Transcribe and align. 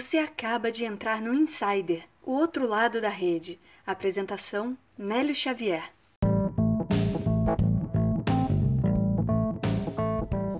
Você 0.00 0.18
acaba 0.18 0.70
de 0.70 0.84
entrar 0.84 1.20
no 1.20 1.34
Insider, 1.34 2.04
o 2.24 2.30
outro 2.30 2.68
lado 2.68 3.00
da 3.00 3.08
rede. 3.08 3.58
Apresentação: 3.84 4.78
Nélio 4.96 5.34
Xavier. 5.34 5.90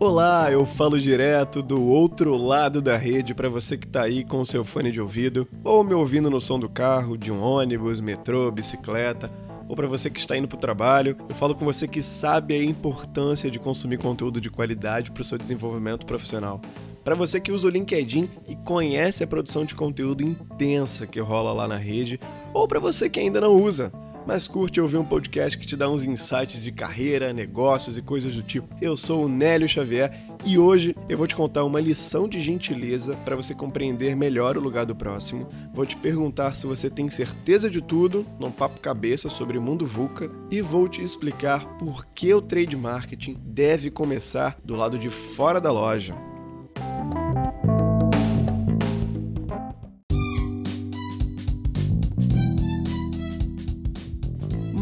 Olá, 0.00 0.50
eu 0.50 0.66
falo 0.66 0.98
direto 0.98 1.62
do 1.62 1.80
outro 1.80 2.36
lado 2.36 2.82
da 2.82 2.96
rede 2.96 3.32
para 3.32 3.48
você 3.48 3.78
que 3.78 3.86
está 3.86 4.02
aí 4.02 4.24
com 4.24 4.40
o 4.40 4.46
seu 4.46 4.64
fone 4.64 4.90
de 4.90 5.00
ouvido 5.00 5.46
ou 5.62 5.84
me 5.84 5.94
ouvindo 5.94 6.28
no 6.28 6.40
som 6.40 6.58
do 6.58 6.68
carro, 6.68 7.16
de 7.16 7.30
um 7.30 7.40
ônibus, 7.40 8.00
metrô, 8.00 8.50
bicicleta, 8.50 9.30
ou 9.68 9.76
para 9.76 9.86
você 9.86 10.10
que 10.10 10.18
está 10.18 10.36
indo 10.36 10.48
para 10.48 10.56
o 10.56 10.60
trabalho. 10.60 11.16
Eu 11.28 11.36
falo 11.36 11.54
com 11.54 11.64
você 11.64 11.86
que 11.86 12.02
sabe 12.02 12.56
a 12.56 12.64
importância 12.64 13.48
de 13.48 13.60
consumir 13.60 13.98
conteúdo 13.98 14.40
de 14.40 14.50
qualidade 14.50 15.12
para 15.12 15.20
o 15.20 15.24
seu 15.24 15.38
desenvolvimento 15.38 16.04
profissional. 16.04 16.60
Para 17.08 17.16
você 17.16 17.40
que 17.40 17.50
usa 17.50 17.66
o 17.66 17.70
LinkedIn 17.70 18.28
e 18.46 18.54
conhece 18.54 19.24
a 19.24 19.26
produção 19.26 19.64
de 19.64 19.74
conteúdo 19.74 20.22
intensa 20.22 21.06
que 21.06 21.18
rola 21.18 21.54
lá 21.54 21.66
na 21.66 21.78
rede, 21.78 22.20
ou 22.52 22.68
para 22.68 22.78
você 22.78 23.08
que 23.08 23.18
ainda 23.18 23.40
não 23.40 23.54
usa, 23.54 23.90
mas 24.26 24.46
curte 24.46 24.78
ouvir 24.78 24.98
um 24.98 25.04
podcast 25.06 25.56
que 25.56 25.66
te 25.66 25.74
dá 25.74 25.88
uns 25.88 26.04
insights 26.04 26.62
de 26.62 26.70
carreira, 26.70 27.32
negócios 27.32 27.96
e 27.96 28.02
coisas 28.02 28.34
do 28.34 28.42
tipo. 28.42 28.68
Eu 28.78 28.94
sou 28.94 29.24
o 29.24 29.28
Nélio 29.28 29.66
Xavier 29.66 30.12
e 30.44 30.58
hoje 30.58 30.94
eu 31.08 31.16
vou 31.16 31.26
te 31.26 31.34
contar 31.34 31.64
uma 31.64 31.80
lição 31.80 32.28
de 32.28 32.38
gentileza 32.40 33.16
para 33.24 33.36
você 33.36 33.54
compreender 33.54 34.14
melhor 34.14 34.58
o 34.58 34.60
lugar 34.60 34.84
do 34.84 34.94
próximo. 34.94 35.48
Vou 35.72 35.86
te 35.86 35.96
perguntar 35.96 36.56
se 36.56 36.66
você 36.66 36.90
tem 36.90 37.08
certeza 37.08 37.70
de 37.70 37.80
tudo, 37.80 38.26
num 38.38 38.50
papo 38.50 38.82
cabeça 38.82 39.30
sobre 39.30 39.56
o 39.56 39.62
mundo 39.62 39.86
VUCA, 39.86 40.30
e 40.50 40.60
vou 40.60 40.86
te 40.86 41.02
explicar 41.02 41.78
por 41.78 42.04
que 42.08 42.34
o 42.34 42.42
trade 42.42 42.76
marketing 42.76 43.38
deve 43.46 43.90
começar 43.90 44.58
do 44.62 44.76
lado 44.76 44.98
de 44.98 45.08
fora 45.08 45.58
da 45.58 45.72
loja. 45.72 46.27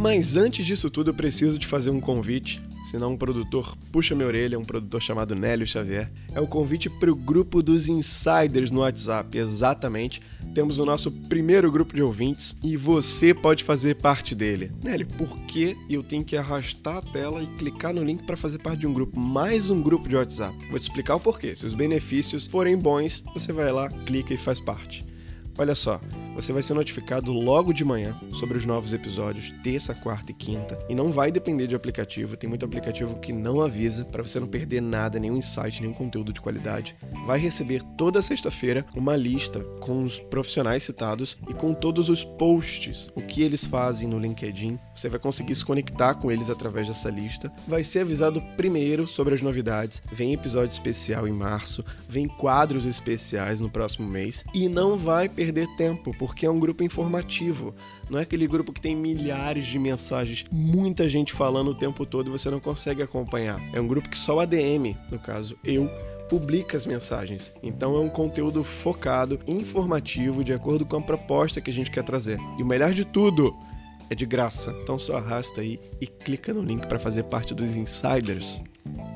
Mas 0.07 0.37
antes 0.37 0.65
disso 0.65 0.89
tudo, 0.89 1.11
eu 1.11 1.15
preciso 1.15 1.59
te 1.59 1.67
fazer 1.67 1.91
um 1.91 1.99
convite. 1.99 2.63
Senão 2.93 3.15
um 3.15 3.17
produtor 3.17 3.77
puxa 3.91 4.15
minha 4.15 4.29
orelha, 4.29 4.57
um 4.57 4.65
produtor 4.65 5.03
chamado 5.03 5.35
Nélio 5.35 5.67
Xavier. 5.67 6.09
É 6.33 6.41
o 6.41 6.47
convite 6.47 6.89
para 6.89 7.11
o 7.11 7.17
grupo 7.17 7.61
dos 7.61 7.89
insiders 7.89 8.71
no 8.71 8.83
WhatsApp. 8.83 9.37
Exatamente. 9.37 10.23
Temos 10.55 10.79
o 10.79 10.85
nosso 10.85 11.11
primeiro 11.11 11.73
grupo 11.73 11.93
de 11.93 12.05
ouvintes 12.05 12.55
e 12.63 12.77
você 12.77 13.35
pode 13.35 13.65
fazer 13.65 13.97
parte 13.97 14.33
dele. 14.33 14.71
Nélio, 14.81 15.09
por 15.19 15.37
que 15.41 15.77
eu 15.91 16.05
tenho 16.05 16.25
que 16.25 16.37
arrastar 16.37 16.99
a 16.99 17.03
tela 17.03 17.43
e 17.43 17.49
clicar 17.59 17.93
no 17.93 18.05
link 18.05 18.23
para 18.23 18.37
fazer 18.37 18.59
parte 18.59 18.79
de 18.79 18.87
um 18.87 18.93
grupo? 18.93 19.19
Mais 19.19 19.71
um 19.71 19.83
grupo 19.83 20.09
de 20.09 20.15
WhatsApp. 20.15 20.57
Vou 20.71 20.79
te 20.79 20.83
explicar 20.83 21.17
o 21.17 21.21
porquê. 21.21 21.57
Se 21.57 21.67
os 21.67 21.75
benefícios 21.75 22.47
forem 22.47 22.79
bons, 22.79 23.25
você 23.35 23.53
vai 23.53 23.73
lá, 23.73 23.89
clica 23.89 24.33
e 24.33 24.39
faz 24.39 24.61
parte. 24.61 25.05
Olha 25.59 25.75
só, 25.75 26.01
você 26.37 26.53
vai 26.53 26.63
ser 26.63 26.75
notificado 26.75 27.33
logo 27.33 27.73
de 27.73 27.83
manhã 27.83 28.15
sobre 28.35 28.59
os 28.59 28.67
novos 28.67 28.93
episódios, 28.93 29.51
terça, 29.65 29.95
quarta 29.95 30.33
e 30.33 30.35
quinta. 30.35 30.79
E 30.87 30.95
não 30.95 31.11
vai 31.11 31.33
depender 31.33 31.67
de 31.67 31.75
aplicativo, 31.75 32.37
tem 32.37 32.49
muito 32.49 32.65
aplicativo 32.65 33.19
que 33.19 33.33
não 33.33 33.63
avisa 33.63 34.05
para 34.05 34.23
você 34.23 34.39
não 34.39 34.47
perder 34.47 34.83
nada, 34.83 35.19
nenhum 35.19 35.39
insight, 35.39 35.81
nenhum 35.81 35.95
conteúdo 35.95 36.35
de 36.35 36.41
qualidade. 36.41 36.95
Vai 37.27 37.39
receber 37.39 37.83
toda 37.97 38.21
sexta-feira 38.21 38.85
uma 38.95 39.17
lista 39.17 39.61
com 39.81 40.03
os 40.03 40.21
profissionais 40.21 40.83
citados 40.83 41.39
e 41.49 41.55
com 41.55 41.73
todos 41.73 42.11
os 42.11 42.23
posts, 42.23 43.11
o 43.15 43.23
que 43.23 43.41
eles 43.41 43.65
fazem 43.65 44.07
no 44.07 44.19
LinkedIn. 44.19 44.79
Você 44.95 45.09
vai 45.09 45.19
conseguir 45.19 45.55
se 45.55 45.65
conectar 45.65 46.15
com 46.17 46.31
eles 46.31 46.51
através 46.51 46.87
dessa 46.87 47.09
lista. 47.09 47.51
Vai 47.67 47.83
ser 47.83 48.01
avisado 48.01 48.43
primeiro 48.59 49.07
sobre 49.07 49.35
as 49.35 49.41
novidades. 49.41 50.03
Vem 50.13 50.35
episódio 50.35 50.73
especial 50.73 51.27
em 51.27 51.33
março, 51.33 51.83
vem 52.07 52.29
quadros 52.29 52.85
especiais 52.85 53.59
no 53.59 53.71
próximo 53.71 54.07
mês 54.07 54.45
e 54.53 54.69
não 54.69 54.99
vai 54.99 55.31
perder 55.31 55.67
tempo, 55.77 56.15
porque 56.27 56.45
é 56.45 56.51
um 56.51 56.59
grupo 56.59 56.83
informativo. 56.83 57.73
Não 58.11 58.19
é 58.19 58.23
aquele 58.23 58.49
grupo 58.49 58.73
que 58.73 58.81
tem 58.81 58.97
milhares 58.97 59.65
de 59.69 59.79
mensagens, 59.79 60.45
muita 60.51 61.09
gente 61.09 61.33
falando 61.33 61.69
o 61.69 61.75
tempo 61.75 62.05
todo 62.05 62.27
e 62.27 62.31
você 62.33 62.51
não 62.51 62.59
consegue 62.59 63.01
acompanhar. 63.01 63.61
É 63.73 63.81
um 63.81 63.87
grupo 63.87 64.11
que 64.11 64.19
só 64.19 64.35
o 64.35 64.41
ADM, 64.41 64.97
no 65.09 65.21
caso 65.21 65.57
eu, 65.63 65.89
publica 66.29 66.77
as 66.77 66.85
mensagens. 66.85 67.53
Então 67.63 67.95
é 67.95 68.01
um 68.01 68.09
conteúdo 68.09 68.65
focado, 68.65 69.39
informativo, 69.47 70.43
de 70.43 70.53
acordo 70.53 70.85
com 70.85 70.97
a 70.97 71.01
proposta 71.01 71.61
que 71.61 71.71
a 71.71 71.73
gente 71.73 71.93
quer 71.93 72.03
trazer. 72.03 72.41
E 72.59 72.63
o 72.65 72.67
melhor 72.67 72.93
de 72.93 73.05
tudo, 73.05 73.55
é 74.11 74.15
de 74.15 74.27
graça. 74.27 74.75
Então 74.83 74.99
só 74.99 75.17
arrasta 75.17 75.61
aí 75.61 75.81
e 76.01 76.07
clica 76.07 76.53
no 76.53 76.63
link 76.63 76.87
para 76.87 76.99
fazer 76.99 77.25
parte 77.25 77.55
dos 77.55 77.75
insiders. 77.75 78.63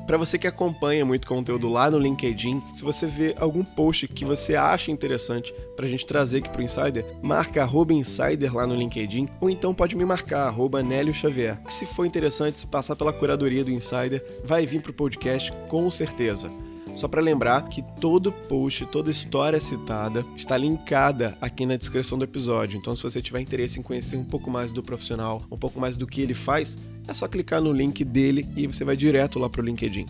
Para 0.05 0.17
você 0.17 0.37
que 0.37 0.47
acompanha 0.47 1.05
muito 1.05 1.27
conteúdo 1.27 1.69
lá 1.69 1.89
no 1.89 1.97
LinkedIn, 1.97 2.61
se 2.75 2.83
você 2.83 3.05
vê 3.07 3.35
algum 3.39 3.63
post 3.63 4.07
que 4.07 4.25
você 4.25 4.55
acha 4.55 4.91
interessante 4.91 5.53
para 5.75 5.85
a 5.85 5.89
gente 5.89 6.05
trazer 6.05 6.39
aqui 6.39 6.49
para 6.49 6.59
o 6.59 6.63
Insider, 6.63 7.05
marca 7.21 7.69
Insider 7.91 8.53
lá 8.53 8.67
no 8.67 8.75
LinkedIn, 8.75 9.29
ou 9.39 9.49
então 9.49 9.73
pode 9.73 9.95
me 9.95 10.03
marcar, 10.03 10.47
arroba 10.47 10.83
Nélio 10.83 11.13
Xavier, 11.13 11.61
que 11.63 11.73
se 11.73 11.85
for 11.85 12.05
interessante, 12.05 12.59
se 12.59 12.67
passar 12.67 12.95
pela 12.95 13.13
curadoria 13.13 13.63
do 13.63 13.71
Insider, 13.71 14.23
vai 14.43 14.65
vir 14.65 14.81
para 14.81 14.91
o 14.91 14.95
podcast 14.95 15.51
com 15.69 15.89
certeza. 15.89 16.51
Só 16.95 17.07
para 17.07 17.21
lembrar 17.21 17.67
que 17.67 17.81
todo 17.99 18.31
post, 18.31 18.85
toda 18.85 19.09
história 19.09 19.59
citada 19.59 20.25
está 20.35 20.57
linkada 20.57 21.37
aqui 21.41 21.65
na 21.65 21.75
descrição 21.75 22.17
do 22.17 22.23
episódio. 22.23 22.77
Então, 22.77 22.95
se 22.95 23.01
você 23.01 23.21
tiver 23.21 23.39
interesse 23.39 23.79
em 23.79 23.83
conhecer 23.83 24.17
um 24.17 24.23
pouco 24.23 24.51
mais 24.51 24.71
do 24.71 24.83
profissional, 24.83 25.41
um 25.51 25.57
pouco 25.57 25.79
mais 25.79 25.97
do 25.97 26.05
que 26.05 26.21
ele 26.21 26.33
faz, 26.33 26.77
é 27.07 27.13
só 27.13 27.27
clicar 27.27 27.61
no 27.61 27.71
link 27.71 28.03
dele 28.03 28.47
e 28.55 28.67
você 28.67 28.83
vai 28.83 28.95
direto 28.95 29.39
lá 29.39 29.49
para 29.49 29.61
o 29.61 29.65
LinkedIn. 29.65 30.05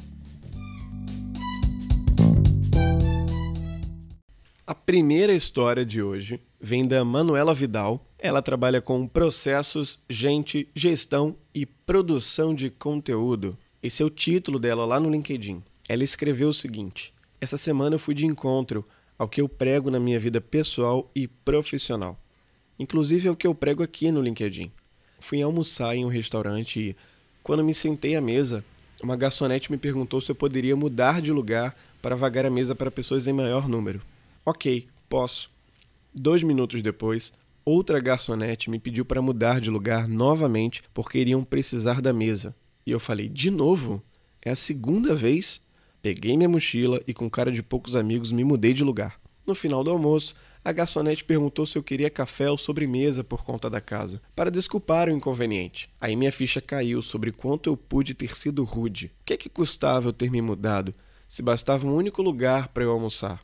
A 4.71 4.75
primeira 4.75 5.33
história 5.33 5.85
de 5.85 6.01
hoje 6.01 6.39
vem 6.59 6.87
da 6.87 7.03
Manuela 7.03 7.53
Vidal. 7.53 8.05
Ela 8.17 8.41
trabalha 8.41 8.79
com 8.81 9.05
processos, 9.05 9.99
gente, 10.09 10.69
gestão 10.73 11.35
e 11.53 11.65
produção 11.65 12.55
de 12.55 12.69
conteúdo. 12.69 13.57
Esse 13.83 14.01
é 14.01 14.05
o 14.05 14.09
título 14.09 14.59
dela 14.59 14.85
lá 14.85 14.99
no 14.99 15.09
LinkedIn. 15.09 15.61
Ela 15.91 16.05
escreveu 16.05 16.47
o 16.47 16.53
seguinte: 16.53 17.13
Essa 17.41 17.57
semana 17.57 17.95
eu 17.95 17.99
fui 17.99 18.15
de 18.15 18.25
encontro 18.25 18.87
ao 19.19 19.27
que 19.27 19.41
eu 19.41 19.49
prego 19.49 19.91
na 19.91 19.99
minha 19.99 20.17
vida 20.17 20.39
pessoal 20.39 21.11
e 21.13 21.27
profissional. 21.27 22.17
Inclusive 22.79 23.27
ao 23.27 23.35
que 23.35 23.45
eu 23.45 23.53
prego 23.53 23.83
aqui 23.83 24.09
no 24.09 24.21
LinkedIn. 24.21 24.71
Fui 25.19 25.41
almoçar 25.41 25.93
em 25.93 26.05
um 26.05 26.07
restaurante 26.07 26.79
e, 26.79 26.95
quando 27.43 27.61
me 27.61 27.73
sentei 27.73 28.15
à 28.15 28.21
mesa, 28.21 28.63
uma 29.03 29.17
garçonete 29.17 29.69
me 29.69 29.77
perguntou 29.77 30.21
se 30.21 30.31
eu 30.31 30.35
poderia 30.35 30.77
mudar 30.77 31.21
de 31.21 31.29
lugar 31.29 31.77
para 32.01 32.15
vagar 32.15 32.45
a 32.45 32.49
mesa 32.49 32.73
para 32.73 32.89
pessoas 32.89 33.27
em 33.27 33.33
maior 33.33 33.67
número. 33.67 34.01
Ok, 34.45 34.87
posso. 35.09 35.51
Dois 36.15 36.41
minutos 36.41 36.81
depois, 36.81 37.33
outra 37.65 37.99
garçonete 37.99 38.69
me 38.69 38.79
pediu 38.79 39.03
para 39.03 39.21
mudar 39.21 39.59
de 39.59 39.69
lugar 39.69 40.07
novamente 40.07 40.83
porque 40.93 41.19
iriam 41.19 41.43
precisar 41.43 42.01
da 42.01 42.13
mesa. 42.13 42.55
E 42.85 42.91
eu 42.91 42.99
falei: 42.99 43.27
de 43.27 43.51
novo? 43.51 44.01
É 44.41 44.51
a 44.51 44.55
segunda 44.55 45.13
vez? 45.13 45.59
Peguei 46.01 46.35
minha 46.35 46.49
mochila 46.49 47.01
e, 47.05 47.13
com 47.13 47.29
cara 47.29 47.51
de 47.51 47.61
poucos 47.61 47.95
amigos, 47.95 48.31
me 48.31 48.43
mudei 48.43 48.73
de 48.73 48.83
lugar. 48.83 49.19
No 49.45 49.53
final 49.53 49.83
do 49.83 49.91
almoço, 49.91 50.35
a 50.63 50.71
garçonete 50.71 51.23
perguntou 51.23 51.65
se 51.65 51.77
eu 51.77 51.83
queria 51.83 52.09
café 52.09 52.49
ou 52.49 52.57
sobremesa 52.57 53.23
por 53.23 53.43
conta 53.43 53.69
da 53.69 53.79
casa, 53.79 54.21
para 54.35 54.49
desculpar 54.49 55.09
o 55.09 55.11
inconveniente. 55.11 55.89
Aí 55.99 56.15
minha 56.15 56.31
ficha 56.31 56.61
caiu 56.61 57.01
sobre 57.01 57.31
quanto 57.31 57.69
eu 57.69 57.77
pude 57.77 58.13
ter 58.13 58.35
sido 58.35 58.63
rude. 58.63 59.11
O 59.21 59.25
que 59.25 59.33
é 59.33 59.37
que 59.37 59.49
custava 59.49 60.09
eu 60.09 60.13
ter 60.13 60.31
me 60.31 60.41
mudado, 60.41 60.93
se 61.27 61.41
bastava 61.41 61.85
um 61.85 61.95
único 61.95 62.21
lugar 62.21 62.67
para 62.69 62.83
eu 62.83 62.91
almoçar? 62.91 63.43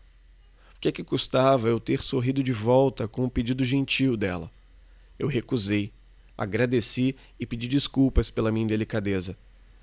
O 0.76 0.80
que 0.80 0.88
é 0.88 0.92
que 0.92 1.04
custava 1.04 1.68
eu 1.68 1.80
ter 1.80 2.04
sorrido 2.04 2.44
de 2.44 2.52
volta 2.52 3.08
com 3.08 3.24
o 3.24 3.26
um 3.26 3.30
pedido 3.30 3.66
gentil 3.66 4.16
dela? 4.16 4.52
Eu 5.18 5.28
recusei, 5.28 5.92
agradeci 6.38 7.16
e 7.40 7.46
pedi 7.48 7.68
desculpas 7.68 8.30
pela 8.30 8.52
minha 8.52 8.64
indelicadeza. 8.64 9.36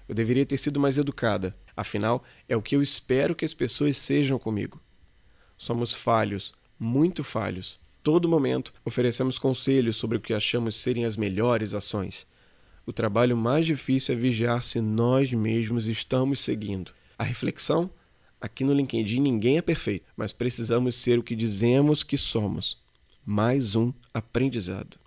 Eu 0.09 0.15
deveria 0.15 0.47
ter 0.47 0.59
sido 0.59 0.79
mais 0.79 0.99
educada. 0.99 1.57
Afinal, 1.77 2.23
é 2.49 2.57
o 2.57 2.62
que 2.62 2.77
eu 2.77 2.83
espero 2.83 3.35
que 3.35 3.45
as 3.45 3.55
pessoas 3.55 3.99
sejam 3.99 4.39
comigo. 4.39 4.81
Somos 5.57 5.93
falhos, 5.93 6.53
muito 6.79 7.25
falhos. 7.25 7.79
Todo 8.03 8.28
momento 8.28 8.72
oferecemos 8.84 9.39
conselhos 9.39 9.97
sobre 9.97 10.19
o 10.19 10.21
que 10.21 10.34
achamos 10.34 10.77
serem 10.77 11.04
as 11.04 11.16
melhores 11.16 11.75
ações. 11.75 12.27
O 12.87 12.93
trabalho 12.93 13.37
mais 13.37 13.65
difícil 13.65 14.15
é 14.15 14.19
vigiar 14.19 14.63
se 14.63 14.81
nós 14.81 15.33
mesmos 15.33 15.87
estamos 15.87 16.41
seguindo. 16.41 16.93
A 17.19 17.25
reflexão? 17.25 17.91
Aqui 18.41 18.63
no 18.63 18.75
LinkedIn 18.75 19.21
ninguém 19.21 19.57
é 19.57 19.63
perfeito, 19.63 20.04
mas 20.15 20.33
precisamos 20.33 20.97
ser 20.97 21.19
o 21.19 21.22
que 21.22 21.34
dizemos 21.34 22.03
que 22.03 22.19
somos. 22.19 22.78
Mais 23.25 23.75
um 23.75 23.91
aprendizado. 24.13 25.03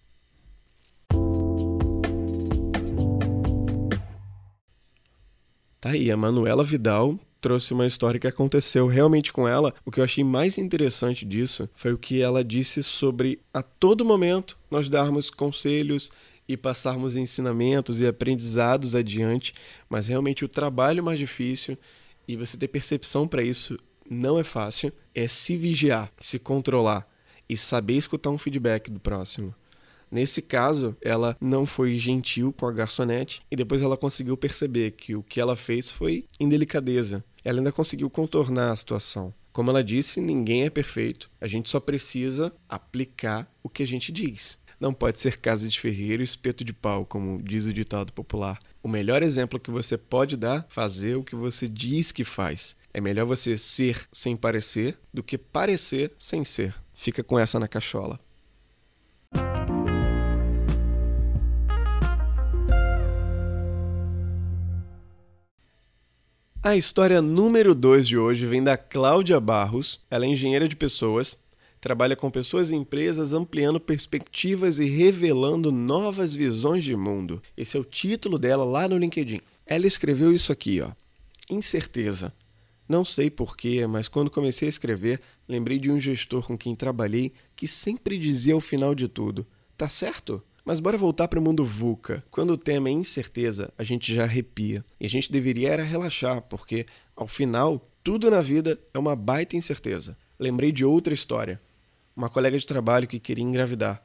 Tá 5.79 5.91
aí, 5.91 6.11
a 6.11 6.17
Manuela 6.17 6.63
Vidal 6.63 7.19
trouxe 7.39 7.71
uma 7.71 7.85
história 7.85 8.19
que 8.19 8.27
aconteceu 8.27 8.87
realmente 8.87 9.31
com 9.31 9.47
ela. 9.47 9.73
O 9.85 9.91
que 9.91 9.99
eu 9.99 10.03
achei 10.03 10.23
mais 10.23 10.57
interessante 10.57 11.23
disso 11.23 11.69
foi 11.75 11.93
o 11.93 11.97
que 11.97 12.19
ela 12.19 12.43
disse 12.43 12.81
sobre 12.81 13.39
a 13.53 13.61
todo 13.61 14.03
momento 14.03 14.57
nós 14.71 14.89
darmos 14.89 15.29
conselhos 15.29 16.09
e 16.47 16.57
passarmos 16.57 17.15
ensinamentos 17.15 18.01
e 18.01 18.07
aprendizados 18.07 18.95
adiante, 18.95 19.53
mas 19.87 20.07
realmente 20.07 20.43
o 20.43 20.47
trabalho 20.47 21.03
mais 21.03 21.19
difícil 21.19 21.77
e 22.27 22.35
você 22.35 22.57
ter 22.57 22.69
percepção 22.69 23.27
para 23.27 23.43
isso 23.43 23.77
não 24.09 24.39
é 24.39 24.43
fácil 24.43 24.91
é 25.13 25.27
se 25.27 25.55
vigiar, 25.57 26.11
se 26.17 26.39
controlar 26.39 27.07
e 27.47 27.55
saber 27.55 27.97
escutar 27.97 28.29
um 28.29 28.37
feedback 28.37 28.89
do 28.89 28.99
próximo. 28.99 29.53
Nesse 30.11 30.41
caso, 30.41 30.95
ela 31.01 31.35
não 31.39 31.65
foi 31.65 31.95
gentil 31.95 32.53
com 32.53 32.65
a 32.65 32.71
garçonete 32.71 33.41
e 33.51 33.55
depois 33.55 33.81
ela 33.81 33.97
conseguiu 33.97 34.37
perceber 34.37 34.91
que 34.91 35.15
o 35.15 35.23
que 35.23 35.39
ela 35.39 35.55
fez 35.55 35.91
foi 35.91 36.25
indelicadeza. 36.39 37.23
Ela 37.43 37.59
ainda 37.59 37.71
conseguiu 37.71 38.09
contornar 38.09 38.71
a 38.71 38.75
situação. 38.75 39.33
Como 39.51 39.71
ela 39.71 39.83
disse, 39.83 40.21
ninguém 40.21 40.65
é 40.65 40.69
perfeito. 40.69 41.31
A 41.41 41.47
gente 41.47 41.69
só 41.69 41.79
precisa 41.79 42.53
aplicar 42.69 43.51
o 43.63 43.69
que 43.69 43.81
a 43.81 43.87
gente 43.87 44.11
diz. 44.11 44.59
Não 44.79 44.93
pode 44.93 45.19
ser 45.19 45.39
casa 45.39 45.67
de 45.67 45.79
ferreiro 45.79 46.21
e 46.21 46.25
espeto 46.25 46.63
de 46.63 46.71
pau, 46.71 47.05
como 47.05 47.41
diz 47.41 47.65
o 47.65 47.73
ditado 47.73 48.13
popular. 48.13 48.59
O 48.83 48.87
melhor 48.87 49.23
exemplo 49.23 49.59
que 49.59 49.71
você 49.71 49.97
pode 49.97 50.37
dar, 50.37 50.65
fazer 50.69 51.15
o 51.15 51.23
que 51.23 51.35
você 51.35 51.67
diz 51.67 52.11
que 52.11 52.23
faz. 52.23 52.75
É 52.93 53.01
melhor 53.01 53.25
você 53.25 53.57
ser 53.57 54.07
sem 54.11 54.37
parecer 54.37 54.97
do 55.11 55.23
que 55.23 55.37
parecer 55.37 56.13
sem 56.19 56.45
ser. 56.45 56.75
Fica 56.93 57.23
com 57.23 57.39
essa 57.39 57.59
na 57.59 57.67
cachola. 57.67 58.19
A 66.67 66.75
história 66.75 67.21
número 67.21 67.73
2 67.73 68.05
de 68.05 68.17
hoje 68.17 68.45
vem 68.45 68.61
da 68.61 68.75
Cláudia 68.75 69.39
Barros. 69.39 70.01
Ela 70.11 70.25
é 70.25 70.27
engenheira 70.27 70.67
de 70.67 70.75
pessoas, 70.75 71.39
trabalha 71.79 72.13
com 72.13 72.29
pessoas 72.29 72.71
e 72.71 72.75
empresas 72.75 73.31
ampliando 73.31 73.79
perspectivas 73.79 74.77
e 74.77 74.83
revelando 74.83 75.71
novas 75.71 76.35
visões 76.35 76.83
de 76.83 76.93
mundo. 76.93 77.41
Esse 77.55 77.77
é 77.77 77.79
o 77.79 77.85
título 77.85 78.37
dela 78.37 78.65
lá 78.65 78.85
no 78.85 78.97
LinkedIn. 78.97 79.39
Ela 79.65 79.87
escreveu 79.87 80.33
isso 80.33 80.51
aqui, 80.51 80.81
ó. 80.81 80.91
Incerteza. 81.49 82.33
Não 82.85 83.05
sei 83.05 83.29
porquê, 83.29 83.87
mas 83.87 84.09
quando 84.09 84.29
comecei 84.29 84.67
a 84.67 84.69
escrever, 84.69 85.21
lembrei 85.47 85.79
de 85.79 85.89
um 85.89 85.97
gestor 85.97 86.45
com 86.45 86.57
quem 86.57 86.75
trabalhei 86.75 87.31
que 87.55 87.65
sempre 87.65 88.17
dizia 88.17 88.53
ao 88.53 88.59
final 88.59 88.93
de 88.93 89.07
tudo: 89.07 89.47
"Tá 89.77 89.87
certo?" 89.87 90.43
Mas 90.67 90.81
bora 90.81 90.97
voltar 90.97 91.29
para 91.29 91.39
o 91.39 91.41
mundo 91.41 91.63
VUCA. 91.63 92.21
Quando 92.29 92.51
o 92.51 92.57
tema 92.57 92.89
é 92.89 92.91
incerteza, 92.91 93.71
a 93.77 93.85
gente 93.85 94.13
já 94.13 94.23
arrepia. 94.23 94.83
E 94.99 95.05
a 95.05 95.09
gente 95.09 95.31
deveria 95.31 95.69
era 95.69 95.81
relaxar, 95.81 96.41
porque, 96.41 96.85
ao 97.15 97.25
final, 97.25 97.89
tudo 98.03 98.29
na 98.29 98.41
vida 98.41 98.77
é 98.93 98.99
uma 98.99 99.15
baita 99.15 99.55
incerteza. 99.55 100.17
Lembrei 100.37 100.73
de 100.73 100.83
outra 100.83 101.13
história. 101.13 101.61
Uma 102.13 102.29
colega 102.29 102.59
de 102.59 102.67
trabalho 102.67 103.07
que 103.07 103.17
queria 103.17 103.45
engravidar. 103.45 104.03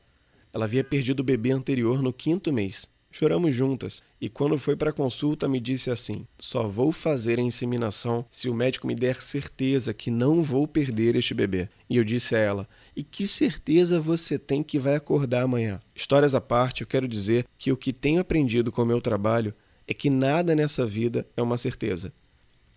Ela 0.52 0.66
havia 0.66 0.84
perdido 0.84 1.18
o 1.18 1.24
bebê 1.24 1.50
anterior 1.50 2.00
no 2.00 2.12
quinto 2.12 2.52
mês. 2.52 2.86
Choramos 3.10 3.52
juntas 3.52 4.00
e 4.20 4.28
quando 4.28 4.56
foi 4.56 4.74
para 4.74 4.90
a 4.90 4.92
consulta 4.92 5.46
me 5.46 5.60
disse 5.60 5.90
assim: 5.90 6.26
"Só 6.38 6.66
vou 6.66 6.92
fazer 6.92 7.38
a 7.38 7.42
inseminação 7.42 8.24
se 8.30 8.48
o 8.48 8.54
médico 8.54 8.86
me 8.86 8.94
der 8.94 9.20
certeza 9.20 9.92
que 9.92 10.10
não 10.10 10.42
vou 10.42 10.66
perder 10.66 11.14
este 11.14 11.34
bebê". 11.34 11.68
E 11.90 11.98
eu 11.98 12.04
disse 12.04 12.34
a 12.34 12.38
ela: 12.38 12.68
"E 12.94 13.02
que 13.02 13.26
certeza 13.26 14.00
você 14.00 14.38
tem 14.38 14.62
que 14.62 14.78
vai 14.78 14.94
acordar 14.94 15.42
amanhã?". 15.42 15.80
Histórias 15.94 16.34
à 16.34 16.40
parte, 16.40 16.82
eu 16.82 16.86
quero 16.86 17.08
dizer 17.08 17.46
que 17.58 17.72
o 17.72 17.76
que 17.76 17.92
tenho 17.92 18.20
aprendido 18.20 18.70
com 18.70 18.82
o 18.82 18.86
meu 18.86 19.00
trabalho 19.00 19.54
é 19.86 19.94
que 19.94 20.10
nada 20.10 20.54
nessa 20.54 20.86
vida 20.86 21.26
é 21.36 21.42
uma 21.42 21.56
certeza, 21.56 22.12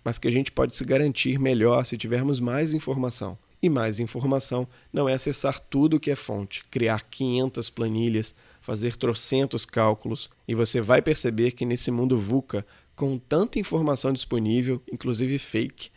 mas 0.04 0.18
que 0.18 0.28
a 0.28 0.32
gente 0.32 0.52
pode 0.52 0.76
se 0.76 0.84
garantir 0.84 1.40
melhor 1.40 1.86
se 1.86 1.98
tivermos 1.98 2.40
mais 2.40 2.74
informação. 2.74 3.38
E 3.62 3.70
mais 3.70 4.00
informação 4.00 4.68
não 4.94 5.10
é 5.10 5.14
acessar 5.14 5.60
tudo 5.60 6.00
que 6.00 6.12
é 6.12 6.16
fonte, 6.16 6.64
criar 6.66 7.04
500 7.10 7.70
planilhas, 7.70 8.36
fazer 8.62 8.96
trocentos 8.96 9.66
cálculos 9.66 10.30
e 10.48 10.54
você 10.54 10.82
vai 10.82 11.02
perceber 11.02 11.52
que 11.52 11.66
nesse 11.66 11.90
mundo 11.90 12.18
VUCA, 12.18 12.66
com 12.96 13.18
tanta 13.18 13.58
informação 13.58 14.14
disponível, 14.14 14.82
inclusive 14.92 15.38
fake, 15.40 15.90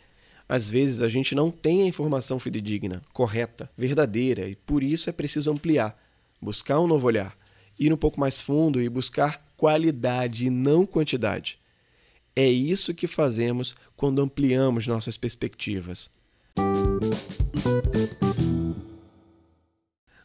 às 0.49 0.67
vezes 0.67 0.99
a 0.99 1.07
gente 1.07 1.35
não 1.35 1.51
tem 1.51 1.83
a 1.83 1.85
informação 1.85 2.39
fidedigna, 2.39 3.03
correta, 3.13 3.69
verdadeira 3.77 4.49
e 4.49 4.55
por 4.55 4.81
isso 4.81 5.07
é 5.07 5.13
preciso 5.13 5.51
ampliar, 5.51 5.95
buscar 6.41 6.79
um 6.79 6.87
novo 6.87 7.05
olhar, 7.05 7.37
ir 7.79 7.93
um 7.93 7.97
pouco 7.97 8.19
mais 8.19 8.41
fundo 8.41 8.81
e 8.81 8.89
buscar 8.89 9.45
qualidade 9.55 10.47
e 10.47 10.49
não 10.49 10.87
quantidade. 10.87 11.59
É 12.35 12.47
isso 12.47 12.95
que 12.95 13.05
fazemos 13.05 13.75
quando 13.95 14.23
ampliamos 14.23 14.87
nossas 14.87 15.17
perspectivas. 15.17 16.09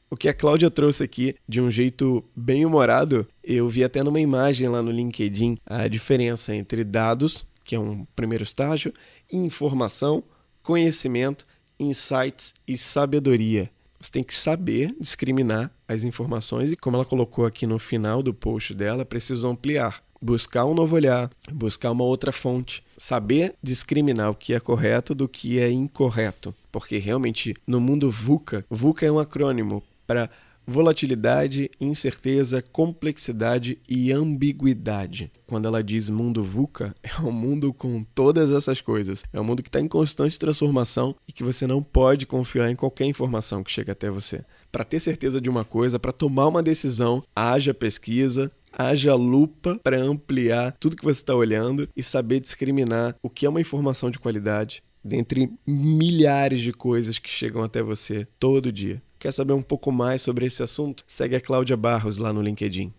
O 0.09 0.17
que 0.17 0.29
a 0.29 0.35
Cláudia 0.35 0.71
trouxe 0.71 1.03
aqui 1.03 1.35
de 1.47 1.61
um 1.61 1.71
jeito 1.71 2.25
bem 2.37 2.65
humorado, 2.65 3.26
eu 3.43 3.69
vi 3.69 3.82
até 3.82 4.03
numa 4.03 4.21
imagem 4.21 4.69
lá 4.69 4.81
no 4.81 4.93
LinkedIn 4.93 5.56
a 5.67 5.88
diferença 5.88 6.55
entre 6.55 6.85
dados, 6.85 7.44
que 7.64 7.75
é 7.75 7.81
um 7.81 8.05
primeiro 8.14 8.44
estágio, 8.44 8.93
informação, 9.32 10.22
conhecimento, 10.62 11.46
insights 11.78 12.55
e 12.66 12.76
sabedoria. 12.76 13.70
Você 14.00 14.11
tem 14.11 14.22
que 14.22 14.34
saber 14.34 14.94
discriminar 15.00 15.70
as 15.88 16.05
informações 16.05 16.70
e, 16.70 16.76
como 16.76 16.96
ela 16.96 17.06
colocou 17.06 17.46
aqui 17.46 17.66
no 17.66 17.78
final 17.78 18.22
do 18.22 18.34
post 18.34 18.75
dela, 18.75 19.05
precisa 19.05 19.49
ampliar. 19.49 20.02
Buscar 20.20 20.64
um 20.64 20.75
novo 20.75 20.96
olhar, 20.96 21.31
buscar 21.52 21.90
uma 21.90 22.05
outra 22.05 22.32
fonte, 22.32 22.82
saber 22.96 23.55
discriminar 23.62 24.31
o 24.31 24.34
que 24.34 24.55
é 24.55 24.61
correto 24.61 25.14
do 25.14 25.28
que 25.28 25.58
é 25.58 25.70
incorreto. 25.70 26.55
Porque 26.70 26.99
realmente 26.99 27.55
no 27.66 27.81
mundo 27.81 28.11
VUCA, 28.11 28.64
VUCA 28.70 29.06
é 29.06 29.12
um 29.12 29.19
acrônimo 29.19 29.82
para 30.06 30.31
volatilidade, 30.66 31.70
incerteza, 31.81 32.62
complexidade 32.62 33.78
e 33.88 34.12
ambiguidade. 34.12 35.31
Quando 35.46 35.66
ela 35.66 35.82
diz 35.82 36.08
mundo 36.08 36.43
VUCA, 36.43 36.94
é 37.02 37.20
um 37.20 37.32
mundo 37.32 37.72
com 37.72 38.05
todas 38.14 38.50
essas 38.50 38.81
coisas. 38.81 39.25
É 39.32 39.40
um 39.40 39.44
mundo 39.44 39.62
que 39.62 39.69
está 39.69 39.81
em 39.81 39.88
constante 39.88 40.38
transformação 40.38 41.14
e 41.28 41.32
que 41.32 41.44
você 41.44 41.66
não 41.66 41.82
pode 41.82 42.26
confiar 42.26 42.70
em 42.70 42.76
qualquer 42.76 43.06
informação 43.06 43.62
que 43.62 43.72
chega 43.72 43.93
até 43.93 44.11
você. 44.11 44.44
Para 44.72 44.84
ter 44.84 45.00
certeza 45.00 45.40
de 45.40 45.49
uma 45.49 45.64
coisa, 45.64 45.99
para 45.99 46.12
tomar 46.12 46.49
uma 46.49 46.62
decisão, 46.62 47.22
haja 47.34 47.72
pesquisa, 47.72 48.50
haja 48.72 49.14
lupa 49.14 49.78
para 49.82 49.99
ampliar 50.00 50.76
tudo 50.81 50.96
que 50.96 51.05
você 51.05 51.20
está 51.20 51.34
olhando 51.34 51.88
e 51.96 52.02
saber 52.02 52.40
discriminar 52.40 53.14
o 53.22 53.31
que 53.31 53.46
é 53.46 53.49
uma 53.49 53.61
informação 53.61 54.11
de 54.11 54.19
qualidade 54.19 54.82
dentre 55.05 55.50
milhares 55.66 56.62
de 56.62 56.72
coisas 56.72 57.19
que 57.19 57.28
chegam 57.28 57.62
até 57.62 57.82
você 57.82 58.26
todo 58.38 58.72
dia. 58.72 59.02
Quer 59.25 59.32
saber 59.32 59.55
um 59.55 59.62
pouco 59.62 59.91
mais 59.91 60.21
sobre 60.21 60.44
esse 60.44 60.62
assunto? 60.62 61.03
Segue 61.09 61.35
a 61.35 61.41
Cláudia 61.41 61.79
Barros 61.79 62.19
lá 62.19 62.31
no 62.31 62.43
LinkedIn. 62.43 62.93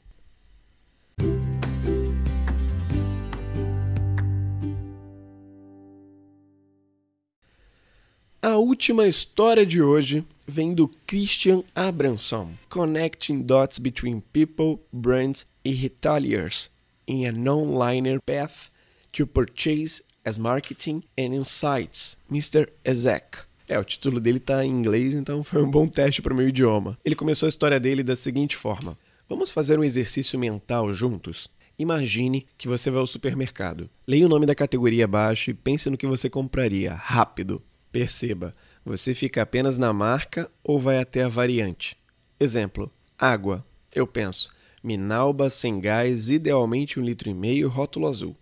A 8.42 8.58
última 8.58 9.06
história 9.06 9.64
de 9.64 9.84
hoje 9.84 10.26
vem 10.48 10.74
do 10.74 10.90
Christian 11.06 11.64
Abramson, 11.76 12.54
Connecting 12.70 13.44
Dots 13.44 13.78
Between 13.78 14.20
People, 14.20 14.80
Brands 14.92 15.46
e 15.64 15.74
Retailers 15.74 16.72
in 17.08 17.28
a 17.28 17.32
Non-Linear 17.32 18.20
Path 18.26 18.72
to 19.12 19.28
Purchase 19.28 20.02
as 20.26 20.40
Marketing 20.40 21.04
and 21.16 21.36
Insights, 21.36 22.18
Mr. 22.32 22.68
Ezek. 22.84 23.46
É, 23.68 23.80
o 23.80 23.84
título 23.84 24.20
dele 24.20 24.38
está 24.38 24.64
em 24.64 24.70
inglês, 24.70 25.16
então 25.16 25.44
foi 25.44 25.62
um 25.62 25.70
bom 25.70 25.88
teste 25.88 26.22
para 26.22 26.34
o 26.34 26.36
meu 26.36 26.48
idioma. 26.48 26.98
Ele 27.04 27.16
começou 27.16 27.48
a 27.48 27.50
história 27.50 27.80
dele 27.80 28.04
da 28.04 28.16
seguinte 28.16 28.56
forma: 28.56 28.98
Vamos 29.28 29.50
fazer 29.50 29.80
um 29.80 29.84
exercício 29.84 30.38
mental 30.38 30.94
juntos? 30.94 31.50
Imagine 31.78 32.46
que 32.58 32.68
você 32.68 32.90
vai 32.90 33.02
ao 33.02 33.08
supermercado. 33.08 33.90
Leia 34.08 34.26
o 34.26 34.30
nome 34.30 34.46
da 34.46 34.56
categoria 34.56 35.06
abaixo 35.06 35.50
e 35.50 35.54
pense 35.54 35.90
no 35.90 35.98
que 35.98 36.08
você 36.08 36.30
compraria, 36.30 36.94
rápido. 36.94 37.62
Perceba, 37.92 38.56
você 38.86 39.14
fica 39.16 39.42
apenas 39.42 39.78
na 39.78 39.92
marca 39.92 40.50
ou 40.64 40.80
vai 40.80 41.00
até 41.00 41.24
a 41.24 41.30
variante? 41.30 41.98
Exemplo: 42.40 42.92
água. 43.18 43.66
Eu 43.92 44.06
penso, 44.06 44.54
Minalba 44.84 45.50
sem 45.50 45.80
gás, 45.80 46.30
idealmente 46.30 47.00
um 47.00 47.04
litro 47.04 47.30
e 47.30 47.34
meio, 47.34 47.68
rótulo 47.68 48.08
azul. 48.08 48.36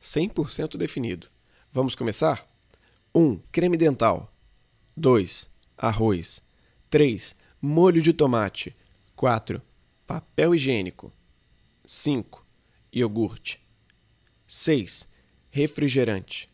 100% 0.00 0.76
definido. 0.76 1.26
Vamos 1.72 1.96
começar? 1.96 2.46
1. 3.12 3.20
Um, 3.20 3.40
creme 3.50 3.76
dental. 3.76 4.29
2. 5.00 5.48
Arroz. 5.78 6.42
3. 6.90 7.34
Molho 7.62 8.02
de 8.02 8.12
tomate. 8.12 8.76
4. 9.16 9.62
Papel 10.06 10.54
higiênico. 10.54 11.10
5. 11.86 12.44
Iogurte. 12.94 13.58
6. 14.46 15.08
Refrigerante. 15.50 16.50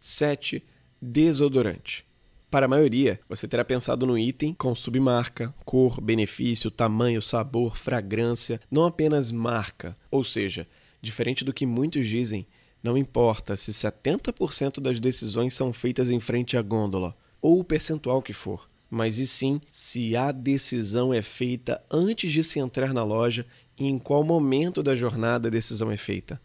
7. 0.00 0.60
Desodorante. 1.00 2.04
Para 2.50 2.66
a 2.66 2.68
maioria, 2.68 3.20
você 3.28 3.46
terá 3.46 3.64
pensado 3.64 4.04
no 4.04 4.18
item 4.18 4.54
com 4.54 4.74
submarca, 4.74 5.54
cor, 5.64 6.00
benefício, 6.00 6.72
tamanho, 6.72 7.22
sabor, 7.22 7.76
fragrância, 7.76 8.60
não 8.68 8.86
apenas 8.86 9.30
marca. 9.30 9.96
Ou 10.10 10.24
seja, 10.24 10.66
diferente 11.00 11.44
do 11.44 11.52
que 11.52 11.64
muitos 11.64 12.08
dizem, 12.08 12.44
não 12.82 12.98
importa 12.98 13.54
se 13.54 13.70
70% 13.70 14.80
das 14.80 14.98
decisões 14.98 15.54
são 15.54 15.72
feitas 15.72 16.10
em 16.10 16.18
frente 16.18 16.56
à 16.56 16.62
gôndola 16.62 17.16
ou 17.40 17.60
o 17.60 17.64
percentual 17.64 18.22
que 18.22 18.32
for, 18.32 18.68
mas 18.90 19.18
e 19.18 19.26
sim 19.26 19.60
se 19.70 20.16
a 20.16 20.32
decisão 20.32 21.12
é 21.12 21.22
feita 21.22 21.82
antes 21.90 22.32
de 22.32 22.42
se 22.42 22.58
entrar 22.58 22.92
na 22.92 23.04
loja 23.04 23.46
e 23.78 23.86
em 23.86 23.98
qual 23.98 24.24
momento 24.24 24.82
da 24.82 24.96
jornada 24.96 25.48
a 25.48 25.50
decisão 25.50 25.90
é 25.90 25.96
feita. 25.96 26.40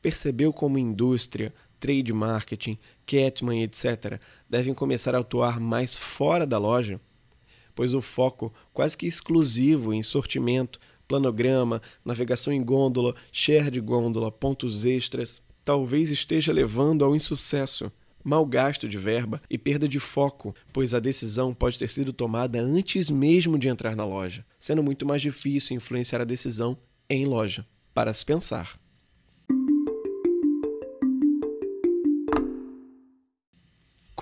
Percebeu 0.00 0.52
como 0.52 0.78
indústria, 0.78 1.52
trade 1.80 2.12
marketing, 2.12 2.78
Catman, 3.06 3.62
etc., 3.62 4.20
devem 4.48 4.72
começar 4.72 5.14
a 5.14 5.18
atuar 5.18 5.60
mais 5.60 5.96
fora 5.96 6.46
da 6.46 6.58
loja? 6.58 7.00
Pois 7.74 7.92
o 7.92 8.00
foco 8.00 8.52
quase 8.72 8.96
que 8.96 9.06
exclusivo 9.06 9.92
em 9.92 10.02
sortimento, 10.02 10.78
planograma, 11.08 11.82
navegação 12.04 12.52
em 12.52 12.62
gôndola, 12.62 13.14
share 13.32 13.70
de 13.70 13.80
gôndola, 13.80 14.30
pontos 14.30 14.84
extras, 14.84 15.42
talvez 15.64 16.10
esteja 16.10 16.52
levando 16.52 17.04
ao 17.04 17.16
insucesso, 17.16 17.90
mau 18.24 18.46
gasto 18.46 18.88
de 18.88 18.96
verba 18.96 19.40
e 19.50 19.58
perda 19.58 19.86
de 19.86 20.00
foco, 20.00 20.54
pois 20.72 20.94
a 20.94 21.00
decisão 21.00 21.52
pode 21.52 21.78
ter 21.78 21.90
sido 21.90 22.12
tomada 22.12 22.60
antes 22.60 23.10
mesmo 23.10 23.58
de 23.58 23.68
entrar 23.68 23.94
na 23.94 24.04
loja, 24.04 24.44
sendo 24.58 24.82
muito 24.82 25.04
mais 25.04 25.20
difícil 25.20 25.76
influenciar 25.76 26.22
a 26.22 26.24
decisão 26.24 26.76
em 27.08 27.26
loja. 27.26 27.66
Para 27.92 28.12
se 28.12 28.24
pensar. 28.24 28.76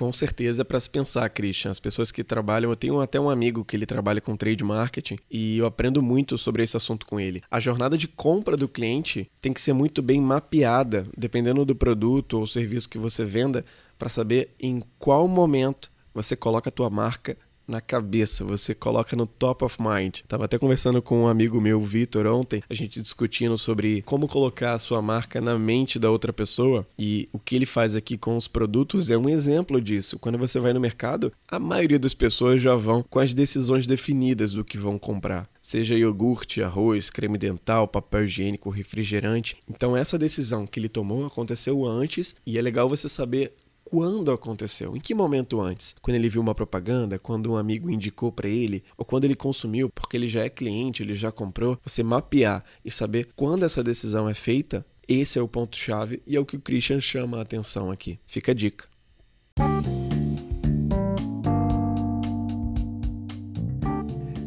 Com 0.03 0.13
certeza 0.13 0.65
para 0.65 0.81
se 0.81 0.91
pensar, 0.91 1.29
Christian. 1.31 1.71
As 1.71 1.79
pessoas 1.79 2.11
que 2.11 2.25
trabalham, 2.25 2.71
eu 2.71 2.77
tenho 2.77 3.01
até 3.01 3.21
um 3.21 3.31
amigo 3.31 3.65
que 3.65 3.77
ele 3.77 3.87
trabalha 3.87 4.21
com 4.21 4.37
trade 4.37 4.65
marketing 4.65 5.17
e 5.31 5.59
eu 5.59 5.65
aprendo 5.65 6.03
muito 6.03 6.37
sobre 6.37 6.63
esse 6.65 6.77
assunto 6.77 7.07
com 7.07 7.21
ele. 7.21 7.41
A 7.49 7.61
jornada 7.61 7.97
de 7.97 8.09
compra 8.09 8.57
do 8.57 8.67
cliente 8.67 9.31
tem 9.41 9.53
que 9.53 9.61
ser 9.61 9.73
muito 9.73 10.03
bem 10.03 10.21
mapeada, 10.21 11.07
dependendo 11.17 11.65
do 11.65 11.77
produto 11.77 12.39
ou 12.41 12.49
serviço 12.49 12.89
que 12.89 12.99
você 12.99 13.25
venda, 13.25 13.65
para 14.03 14.09
saber 14.09 14.53
em 14.59 14.83
qual 14.99 15.29
momento 15.29 15.89
você 16.13 16.35
coloca 16.35 16.69
a 16.69 16.73
tua 16.73 16.91
marca 16.91 17.37
na 17.69 17.81
cabeça, 17.81 18.45
você 18.45 18.75
coloca 18.75 19.15
no 19.15 19.29
top 19.29 19.65
of 19.65 19.79
mind. 19.81 20.23
Tava 20.27 20.47
até 20.47 20.59
conversando 20.59 21.01
com 21.01 21.23
um 21.23 21.29
amigo 21.29 21.61
meu, 21.61 21.81
Vitor, 21.81 22.27
ontem, 22.27 22.65
a 22.69 22.75
gente 22.75 23.01
discutindo 23.01 23.57
sobre 23.57 24.03
como 24.03 24.27
colocar 24.27 24.73
a 24.73 24.79
sua 24.81 25.01
marca 25.01 25.41
na 25.41 25.57
mente 25.57 26.01
da 26.01 26.11
outra 26.11 26.33
pessoa 26.33 26.85
e 26.99 27.29
o 27.33 27.39
que 27.39 27.55
ele 27.55 27.65
faz 27.65 27.95
aqui 27.95 28.19
com 28.19 28.37
os 28.37 28.49
produtos 28.49 29.09
é 29.09 29.17
um 29.17 29.29
exemplo 29.29 29.81
disso. 29.81 30.19
Quando 30.19 30.37
você 30.37 30.59
vai 30.59 30.73
no 30.73 30.81
mercado, 30.81 31.33
a 31.47 31.61
maioria 31.61 32.01
das 32.01 32.13
pessoas 32.13 32.61
já 32.61 32.75
vão 32.75 33.05
com 33.09 33.21
as 33.21 33.33
decisões 33.33 33.87
definidas 33.87 34.51
do 34.51 34.65
que 34.65 34.77
vão 34.77 34.99
comprar 34.99 35.49
seja 35.63 35.95
iogurte, 35.95 36.61
arroz, 36.61 37.09
creme 37.09 37.39
dental, 37.39 37.87
papel 37.87 38.25
higiênico, 38.25 38.69
refrigerante. 38.69 39.57
Então 39.71 39.97
essa 39.97 40.19
decisão 40.19 40.67
que 40.67 40.81
ele 40.81 40.89
tomou 40.89 41.25
aconteceu 41.25 41.87
antes 41.87 42.35
e 42.45 42.59
é 42.59 42.63
legal 42.63 42.89
você 42.89 43.09
saber 43.09 43.55
quando 43.93 44.33
aconteceu, 44.33 44.97
em 44.97 45.01
que 45.01 45.15
momento 45.15 45.61
antes? 45.61 45.95
Quando 46.01 46.15
ele 46.15 46.31
viu 46.31 46.41
uma 46.41 46.55
propaganda, 46.55 47.19
quando 47.19 47.53
um 47.53 47.59
amigo 47.59 47.91
indicou 47.91 48.33
para 48.33 48.49
ele, 48.49 48.83
ou 48.97 49.05
quando 49.05 49.27
ele 49.27 49.35
consumiu, 49.35 49.91
porque 49.91 50.17
ele 50.17 50.29
já 50.29 50.43
é 50.43 50.49
cliente, 50.49 51.03
ele 51.03 51.13
já 51.13 51.31
comprou. 51.31 51.79
Você 51.85 52.03
mapear 52.03 52.65
e 52.83 52.91
saber 52.91 53.29
quando 53.37 53.67
essa 53.67 53.85
decisão 53.85 54.27
é 54.27 54.33
feita, 54.33 54.83
esse 55.07 55.39
é 55.39 55.43
o 55.43 55.49
ponto 55.49 55.77
chave 55.77 56.23
e 56.27 56.35
é 56.35 56.41
o 56.41 56.47
que 56.47 56.57
o 56.57 56.61
Christian 56.61 57.03
chama 57.03 57.37
a 57.37 57.43
atenção 57.43 57.91
aqui. 57.91 58.19
Fica 58.27 58.53
a 58.53 58.55
dica. 58.55 58.89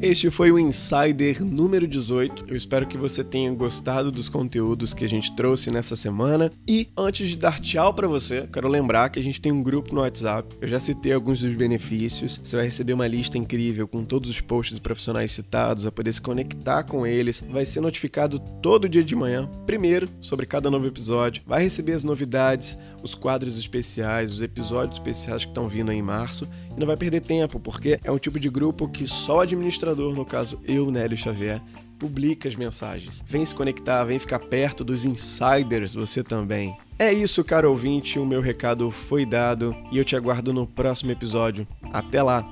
Este 0.05 0.29
foi 0.29 0.51
o 0.51 0.59
Insider 0.59 1.43
número 1.43 1.87
18. 1.87 2.45
Eu 2.47 2.55
espero 2.55 2.85
que 2.85 2.95
você 2.95 3.23
tenha 3.23 3.51
gostado 3.51 4.11
dos 4.11 4.29
conteúdos 4.29 4.93
que 4.93 5.03
a 5.03 5.09
gente 5.09 5.35
trouxe 5.35 5.71
nessa 5.71 5.95
semana. 5.95 6.51
E 6.67 6.89
antes 6.95 7.27
de 7.27 7.35
dar 7.35 7.59
tchau 7.59 7.91
para 7.91 8.07
você, 8.07 8.47
quero 8.53 8.67
lembrar 8.67 9.09
que 9.09 9.17
a 9.17 9.23
gente 9.23 9.41
tem 9.41 9.51
um 9.51 9.63
grupo 9.63 9.95
no 9.95 10.01
WhatsApp. 10.01 10.55
Eu 10.61 10.67
já 10.67 10.79
citei 10.79 11.11
alguns 11.11 11.39
dos 11.39 11.55
benefícios. 11.55 12.39
Você 12.43 12.55
vai 12.55 12.65
receber 12.65 12.93
uma 12.93 13.07
lista 13.07 13.39
incrível 13.39 13.87
com 13.87 14.05
todos 14.05 14.29
os 14.29 14.39
posts 14.39 14.77
profissionais 14.77 15.31
citados, 15.31 15.87
a 15.87 15.91
poder 15.91 16.13
se 16.13 16.21
conectar 16.21 16.83
com 16.83 17.07
eles. 17.07 17.43
Vai 17.49 17.65
ser 17.65 17.81
notificado 17.81 18.37
todo 18.61 18.87
dia 18.87 19.03
de 19.03 19.15
manhã, 19.15 19.49
primeiro 19.65 20.07
sobre 20.21 20.45
cada 20.45 20.69
novo 20.69 20.85
episódio. 20.85 21.41
Vai 21.47 21.63
receber 21.63 21.93
as 21.93 22.03
novidades, 22.03 22.77
os 23.05 23.13
quadros 23.13 23.55
especiais, 23.55 24.31
os 24.31 24.41
episódios 24.41 24.97
especiais 24.97 25.45
que 25.45 25.51
estão 25.51 25.67
vindo 25.67 25.91
aí 25.91 25.97
em 25.97 26.01
março 26.01 26.49
e 26.75 26.79
não 26.79 26.87
vai 26.87 26.97
perder 26.97 27.21
tempo, 27.21 27.59
porque 27.59 27.99
é 28.03 28.11
um 28.11 28.17
tipo 28.17 28.39
de 28.39 28.49
grupo 28.49 28.89
que 28.89 29.07
só 29.07 29.37
o 29.37 29.41
administrador, 29.41 30.15
no 30.15 30.25
caso 30.25 30.59
eu, 30.65 30.89
Nélio 30.89 31.15
Xavier, 31.15 31.61
publica 31.99 32.49
as 32.49 32.55
mensagens. 32.55 33.23
Vem 33.27 33.45
se 33.45 33.53
conectar, 33.53 34.03
vem 34.05 34.17
ficar 34.17 34.39
perto 34.39 34.83
dos 34.83 35.05
insiders, 35.05 35.93
você 35.93 36.23
também. 36.23 36.75
É 36.97 37.13
isso, 37.13 37.43
caro 37.43 37.69
ouvinte, 37.69 38.17
o 38.17 38.25
meu 38.25 38.41
recado 38.41 38.89
foi 38.89 39.23
dado 39.23 39.75
e 39.91 39.99
eu 39.99 40.03
te 40.03 40.15
aguardo 40.15 40.51
no 40.51 40.65
próximo 40.65 41.11
episódio. 41.11 41.67
Até 41.93 42.23
lá! 42.23 42.43